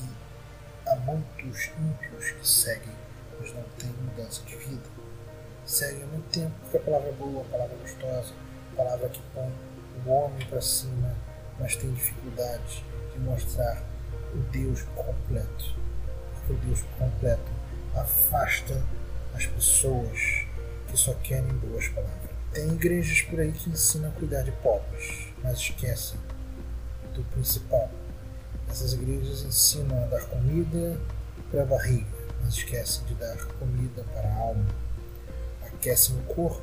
[0.87, 2.95] há muitos ímpios que seguem,
[3.39, 4.98] mas não têm mudança de vida.
[5.69, 8.33] Seguem muito tempo porque a palavra é boa, a palavra é gostosa,
[8.73, 9.53] a palavra que põe
[10.03, 11.15] o homem para cima,
[11.59, 13.83] mas tem dificuldade de mostrar
[14.33, 15.75] o Deus completo.
[16.33, 17.51] Porque o Deus completo
[17.93, 18.83] afasta
[19.35, 20.47] as pessoas
[20.87, 22.31] que só querem boas palavras.
[22.51, 26.19] Tem igrejas por aí que ensinam a cuidar de pobres, mas esquecem
[27.13, 27.91] do principal.
[28.67, 30.99] Essas igrejas ensinam a dar comida
[31.51, 32.07] para a barriga,
[32.41, 34.88] mas esquecem de dar comida para a alma.
[35.79, 36.61] Aquecem o corpo,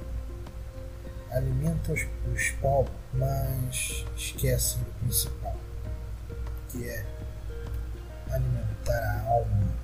[1.30, 5.56] alimentam os pobres, mas esquecem do principal,
[6.68, 7.06] que é
[8.30, 9.74] alimentar a alma,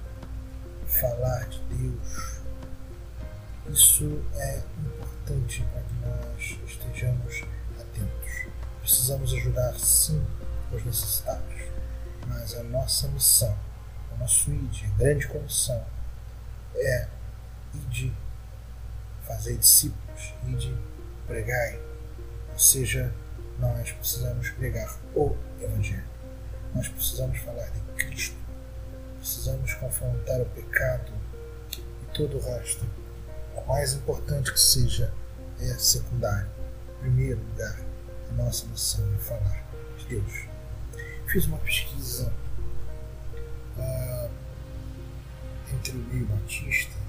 [0.87, 2.42] falar de Deus.
[3.71, 7.42] Isso é importante para que nós estejamos
[7.81, 8.53] atentos.
[8.83, 10.23] Precisamos ajudar sim
[10.71, 11.62] os necessitados,
[12.27, 13.57] mas a nossa missão,
[14.14, 15.83] o nosso ID, a grande comissão
[16.75, 17.09] é
[17.88, 18.12] de
[19.35, 20.75] fazer discípulos, de
[21.27, 21.79] pregar.
[22.53, 23.12] Ou seja,
[23.59, 26.05] nós precisamos pregar o Evangelho.
[26.75, 28.37] Nós precisamos falar de Cristo.
[29.18, 31.12] Precisamos confrontar o pecado
[31.77, 32.85] e todo o resto.
[33.57, 35.12] O mais importante que seja
[35.61, 36.51] é secundário.
[36.99, 37.79] Em primeiro lugar,
[38.31, 39.64] a nossa missão é falar
[39.99, 40.53] de Deus
[41.33, 42.31] fiz uma pesquisa
[43.79, 44.31] uh,
[45.73, 47.01] entre o meio batista e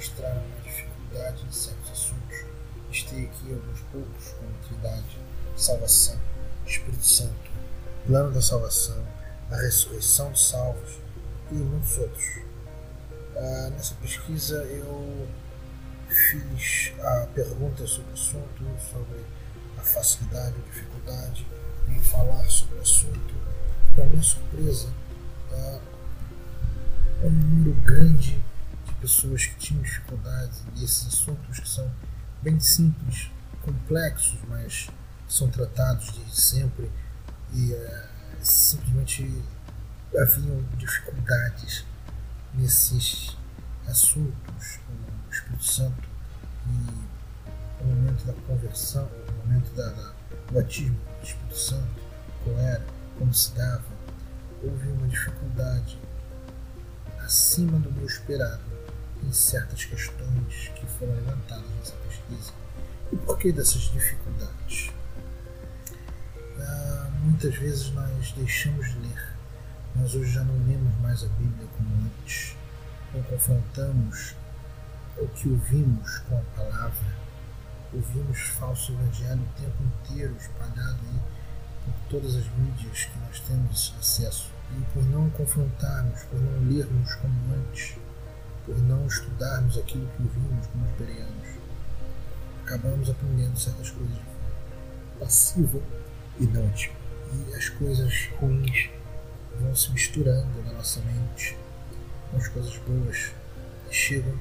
[0.00, 2.46] mostraram uma dificuldade em certos assuntos.
[2.88, 5.18] Listei aqui alguns poucos, como Trindade,
[5.54, 6.18] salvação,
[6.66, 7.50] Espírito Santo,
[8.06, 9.06] plano da salvação,
[9.50, 10.98] a ressurreição dos salvos
[11.50, 12.24] e muitos outros.
[13.36, 15.28] Uh, nessa pesquisa eu
[16.08, 19.20] fiz a pergunta sobre o assunto, sobre
[19.76, 21.46] a facilidade ou dificuldade
[21.88, 23.34] em falar sobre o assunto.
[23.94, 24.88] Para minha surpresa,
[25.52, 25.80] uh,
[27.22, 28.49] um número grande de
[29.00, 31.90] pessoas que tinham dificuldades e esses assuntos que são
[32.42, 33.30] bem simples,
[33.62, 34.88] complexos, mas
[35.28, 36.90] são tratados desde sempre
[37.52, 38.08] e uh,
[38.40, 39.42] simplesmente
[40.18, 41.84] haviam dificuldades
[42.54, 43.36] nesses
[43.86, 46.08] assuntos, o Espírito Santo
[46.66, 50.12] e o momento da conversão, o momento da, da
[50.52, 52.00] batismo do Espírito Santo,
[52.44, 52.84] qual era,
[53.18, 53.84] como se dava,
[54.62, 55.98] houve uma dificuldade
[57.20, 58.60] acima do meu esperado
[59.22, 62.52] em certas questões que foram levantadas nessa pesquisa.
[63.12, 64.90] E por que dessas dificuldades?
[66.58, 69.28] Ah, muitas vezes nós deixamos de ler,
[69.96, 72.56] nós hoje já não lemos mais a Bíblia como antes,
[73.14, 74.34] não confrontamos
[75.18, 77.20] o que ouvimos com a palavra
[77.92, 81.20] ouvimos falso evangelho o tempo inteiro espalhado aí
[81.84, 84.50] por todas as mídias que nós temos acesso.
[84.78, 87.96] E por não confrontarmos, por não lermos como antes,
[88.70, 91.60] por não estudarmos aquilo que ouvimos como os
[92.64, 94.16] acabamos aprendendo certas coisas
[95.18, 95.80] passiva
[96.38, 96.94] e não ativa.
[97.32, 98.88] E as coisas ruins
[99.60, 101.58] vão se misturando na nossa mente
[102.30, 103.32] com as coisas boas
[103.90, 104.38] e chegam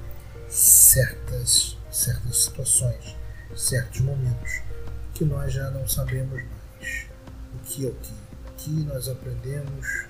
[0.47, 3.15] certas, certas situações
[3.55, 4.61] certos momentos
[5.15, 7.07] que nós já não sabemos mais
[7.55, 10.05] o que é o que, o que nós aprendemos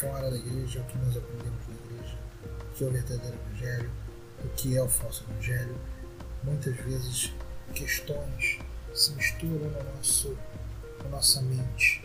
[0.00, 2.21] fora da igreja, o que nós aprendemos na igreja,
[2.82, 3.90] é o verdadeiro evangelho,
[4.44, 5.78] o que é o falso evangelho.
[6.42, 7.32] Muitas vezes
[7.74, 8.58] questões
[8.92, 10.36] se misturam no nosso,
[11.02, 12.02] na nossa mente,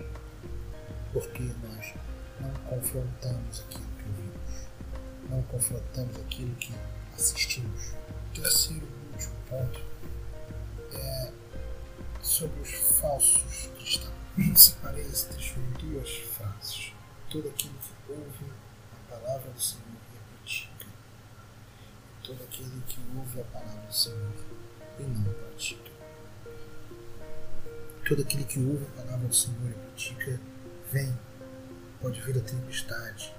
[1.11, 1.93] porque nós
[2.39, 4.67] não confrontamos aquilo que ouvimos,
[5.29, 6.73] não confrontamos aquilo que
[7.15, 7.93] assistimos.
[8.29, 9.81] O terceiro e último ponto
[10.93, 11.31] é
[12.21, 14.13] sobre os falsos cristãos.
[14.55, 16.93] Separei esse trecho em duas frases.
[17.31, 18.51] Todo aquele que ouve
[18.93, 19.86] a palavra do Senhor.
[22.27, 24.33] Todo aquele que ouve a palavra do Senhor
[24.99, 25.91] e não pratica.
[28.05, 30.37] Todo aquele que ouve a palavra do Senhor e pratica,
[30.91, 31.17] vem.
[32.01, 33.33] Pode vir a tempestade,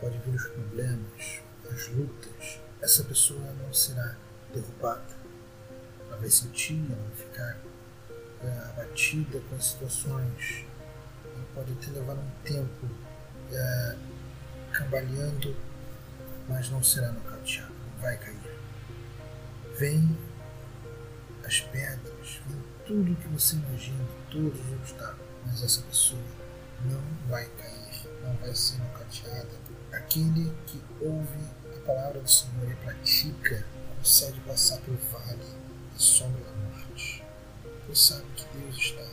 [0.00, 1.40] pode vir os problemas,
[1.72, 2.58] as lutas.
[2.82, 4.16] Essa pessoa não será
[4.52, 5.14] derrubada.
[6.08, 7.58] Ela vai sentir, ela vai ficar
[8.42, 10.66] é, abatida com as situações.
[11.24, 12.88] Ela pode até levar um tempo
[13.52, 13.96] é,
[14.72, 15.54] cambaleando,
[16.48, 18.58] mas não será nocauteada, vai cair.
[19.78, 20.16] Vem
[21.44, 26.22] as pedras, vem tudo que você imagina, todos os obstáculos, mas essa pessoa
[26.84, 29.50] não vai cair, não vai ser nocauteada.
[29.92, 31.38] Aquele que ouve
[31.74, 33.64] a palavra do Senhor e pratica
[33.98, 35.44] consegue passar pelo vale
[35.92, 37.24] da sombra da morte.
[37.86, 39.06] Pois sabe que Deus está?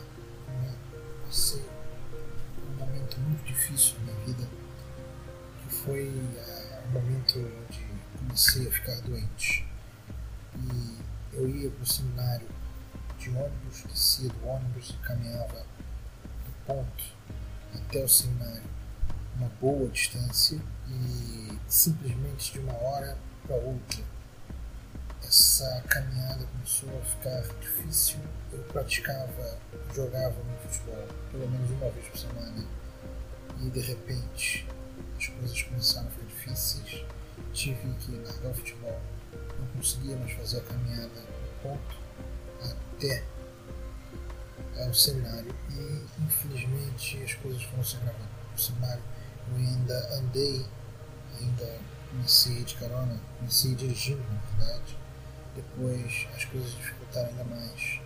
[1.24, 1.64] Passei
[2.54, 4.48] por um momento muito difícil na minha vida,
[5.62, 7.83] que foi uh, o momento onde
[8.34, 9.64] comecei a ficar doente.
[10.56, 10.98] E
[11.34, 12.48] eu ia para o seminário
[13.16, 15.64] de ônibus, descia do ônibus e caminhava
[16.44, 17.04] do ponto
[17.72, 18.62] até o seminário
[19.36, 23.16] uma boa distância e simplesmente de uma hora
[23.46, 24.02] para outra
[25.22, 28.18] essa caminhada começou a ficar difícil.
[28.52, 29.58] Eu praticava,
[29.94, 32.66] jogava no futebol pelo menos uma vez por semana
[33.60, 34.66] e de repente
[35.16, 37.04] as coisas começaram a ficar difíceis.
[37.52, 39.00] Tive que largar o futebol
[39.58, 41.96] não conseguia mais fazer a caminhada do ponto
[42.60, 43.24] até
[44.88, 48.28] o seminário e infelizmente as coisas foram se agravando.
[48.52, 49.02] No seminário
[49.50, 50.66] eu ainda andei,
[51.40, 51.78] ainda
[52.10, 54.98] comecei de carona, comecei dirigindo na verdade.
[55.54, 58.00] Depois as coisas dificultaram ainda mais.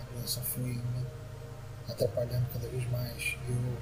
[0.00, 1.06] A doença foi me
[1.88, 3.36] atrapalhando cada vez mais.
[3.48, 3.78] Eu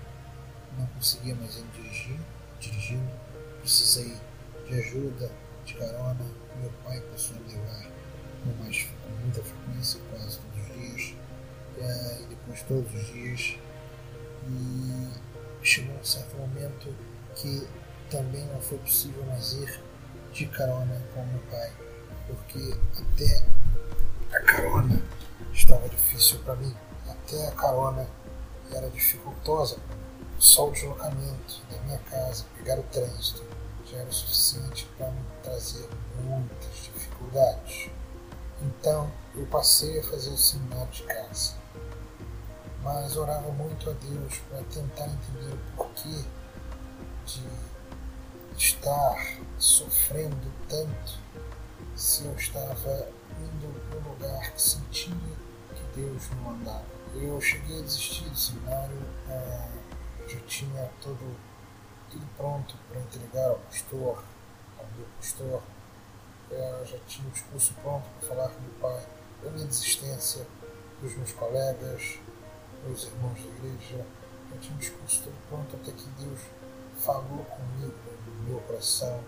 [0.78, 2.20] não conseguia mais ir dirigir,
[2.60, 3.10] dirigindo.
[3.60, 4.16] Precisei
[4.68, 5.30] de ajuda,
[5.64, 6.24] de carona,
[6.60, 7.90] meu pai passou a levar
[8.42, 11.14] com, mais, com muita frequência, quase todos os dias,
[12.20, 13.58] e depois todos os dias.
[14.48, 15.10] E
[15.62, 16.94] chegou um certo momento
[17.34, 17.66] que
[18.10, 19.80] também não foi possível mais ir
[20.32, 21.72] de carona com meu pai,
[22.26, 25.02] porque até a carona
[25.52, 26.74] estava difícil para mim,
[27.08, 28.06] até a carona
[28.72, 29.78] era dificultosa.
[30.38, 33.42] Só o deslocamento da minha casa, pegar o trânsito,
[33.90, 35.88] já era suficiente para me trazer
[36.22, 37.90] muitas dificuldades.
[38.60, 41.54] Então eu passei a fazer o seminário de casa.
[42.82, 46.24] Mas orava muito a Deus para tentar entender o porquê
[47.26, 47.42] de
[48.56, 51.18] estar sofrendo tanto
[51.96, 53.08] se eu estava
[53.40, 55.14] indo para um lugar que sentia
[55.74, 56.84] que Deus me mandava.
[57.14, 59.68] Eu cheguei a desistir do seminário, ah,
[60.28, 61.36] já tinha todo
[62.10, 64.24] tudo pronto para entregar ao pastor,
[64.78, 65.62] ao meu pastor.
[66.50, 69.06] Eu já tinha o discurso pronto para falar com meu pai
[69.42, 70.46] da minha desistência,
[71.00, 72.18] dos meus colegas,
[72.84, 74.06] meus irmãos da igreja.
[74.52, 76.40] Eu tinha o discurso todo pronto até que Deus
[76.98, 77.94] falou comigo
[78.26, 79.22] no meu coração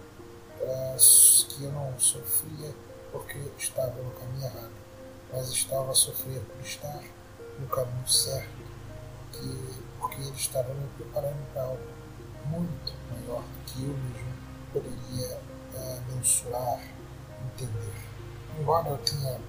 [1.58, 2.72] que eu não sofria
[3.10, 4.72] porque estava no caminho errado,
[5.32, 7.02] mas estava a sofrer por estar
[7.58, 8.48] no caminho certo,
[9.32, 11.82] que, porque Ele estava me preparando para algo
[12.48, 14.32] muito maior do que eu mesmo
[14.72, 15.40] poderia
[15.74, 16.80] é, mensurar,
[17.44, 17.94] entender.
[18.58, 19.40] Embora eu tenha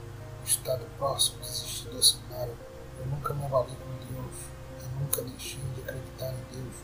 [0.46, 2.56] estado próximo de desistir do seminário,
[3.00, 4.36] eu nunca me avalei com Deus,
[4.82, 6.76] eu nunca deixei de acreditar em Deus,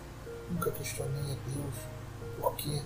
[0.49, 1.75] nunca questionei a Deus
[2.39, 2.81] por que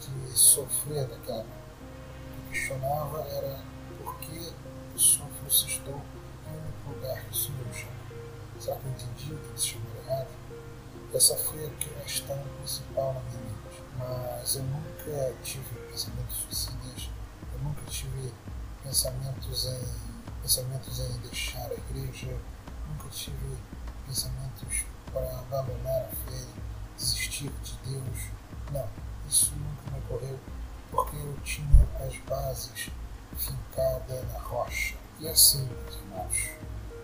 [0.00, 3.60] de sofrer daquela O que questionava era
[4.02, 4.52] por que
[4.92, 6.00] eu sofro se estou
[6.46, 7.92] em um lugar que o Senhor me chama.
[8.60, 10.43] Será que eu entendi o que ele chamou errado?
[11.14, 11.70] Essa foi a
[12.02, 13.82] questão principal na minha mente.
[13.96, 17.08] Mas eu nunca tive pensamentos suicidas,
[17.52, 18.32] eu nunca tive
[18.82, 19.84] pensamentos em,
[20.42, 22.36] pensamentos em deixar a igreja,
[22.88, 23.56] nunca tive
[24.04, 26.46] pensamentos para abandonar a fé,
[26.96, 28.30] desistir de Deus.
[28.72, 28.88] Não,
[29.28, 30.40] isso nunca me ocorreu
[30.90, 32.90] porque eu tinha as bases
[33.36, 34.96] fincadas na rocha.
[35.20, 36.50] E assim, meus irmãos,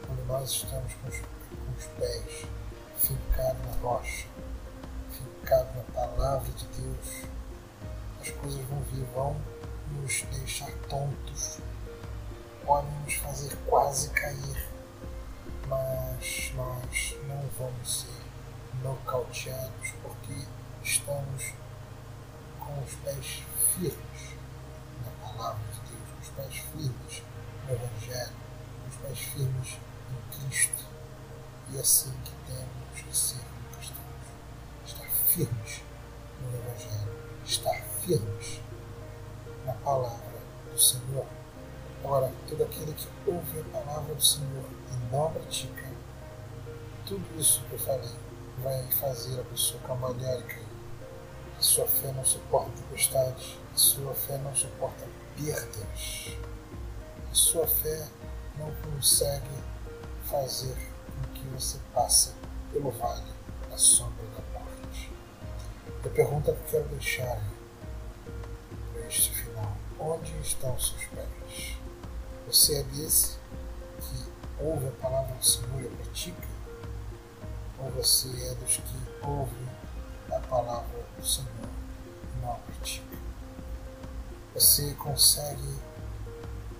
[0.04, 2.59] quando nós estamos com os, com os pés
[3.00, 4.26] fincado na rocha,
[5.10, 7.24] fincado na palavra de Deus,
[8.20, 9.40] as coisas vão vir, vão
[9.92, 11.60] nos deixar tontos,
[12.64, 14.68] podem nos fazer quase cair,
[15.66, 18.20] mas nós não vamos ser
[18.82, 20.34] nocauteados porque
[20.82, 21.54] estamos
[22.58, 23.42] com os pés
[23.74, 24.34] firmes
[25.04, 27.22] na palavra de Deus, com os pés firmes
[27.66, 28.36] no Evangelho,
[28.82, 29.78] com os pés firmes
[30.10, 30.89] em Cristo.
[31.72, 34.04] E assim que temos que ser como cristãos.
[34.84, 35.82] Estar firmes
[36.40, 37.12] no Evangelho,
[37.44, 38.60] estar firmes
[39.64, 40.40] na palavra
[40.72, 41.26] do Senhor.
[42.02, 45.90] Ora, todo aquele que ouve a palavra do Senhor e não pratica,
[47.06, 48.16] tudo isso que eu falei
[48.62, 50.66] vai fazer a pessoa cambalear e cair.
[51.58, 55.06] A sua fé não suporta tempestades, a sua fé não suporta
[55.36, 56.36] perdas.
[57.30, 58.08] A sua fé
[58.58, 59.50] não consegue
[60.24, 60.89] fazer
[61.28, 62.32] que você passe
[62.72, 63.32] pelo vale
[63.68, 65.12] da sombra da morte.
[66.04, 67.40] A pergunta que quero deixar
[68.92, 71.76] para este final: onde estão seus pés?
[72.46, 73.36] Você é desse
[74.00, 76.48] que ouve a palavra do Senhor e pratica?
[77.78, 79.68] Ou você é dos que ouve
[80.30, 81.48] a palavra do Senhor
[82.24, 83.16] e não a pratica?
[84.54, 85.78] Você consegue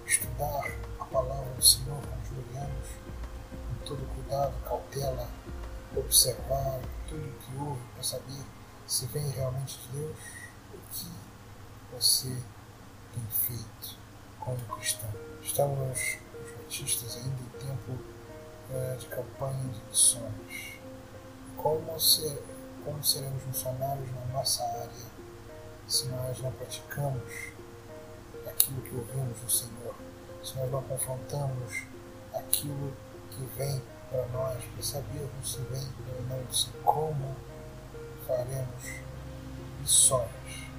[0.06, 2.30] estudar a palavra do Senhor com os
[3.84, 5.28] todo cuidado, cautela,
[5.96, 8.42] observar tudo que ouve para saber
[8.86, 10.16] se vem realmente de Deus?
[10.72, 11.10] O que
[11.92, 12.42] você
[13.12, 13.96] tem feito
[14.38, 15.10] como cristão?
[15.42, 17.98] Estamos, os batistas, ainda em tempo
[18.72, 20.80] é, de campanha de missões
[21.56, 22.42] como, ser,
[22.84, 25.20] como seremos missionários na nossa área
[25.90, 27.22] se nós não praticamos
[28.46, 29.94] aquilo que ouvimos do Senhor,
[30.42, 31.82] se nós não confrontamos
[32.32, 33.09] aquilo que
[33.56, 37.36] vem para nós, para sabermos se vem ou não, se como
[38.26, 39.00] faremos
[39.80, 40.70] missões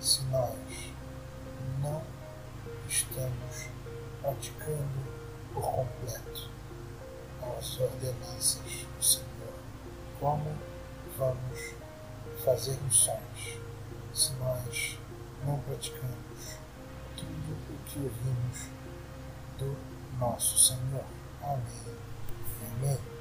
[0.00, 0.92] se nós
[1.80, 2.02] não
[2.88, 3.68] estamos
[4.20, 5.12] praticando
[5.54, 6.50] por completo
[7.58, 9.54] as ordenanças do Senhor
[10.18, 10.56] como
[11.16, 11.74] vamos
[12.44, 13.58] fazer missões
[14.12, 14.98] se nós
[15.44, 16.58] não praticamos
[17.16, 18.68] tudo o que ouvimos
[19.58, 19.76] do
[20.18, 21.21] nosso Senhor.
[21.44, 21.62] Amen.
[22.82, 23.11] Amen.